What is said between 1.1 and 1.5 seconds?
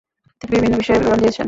দিয়েছেন।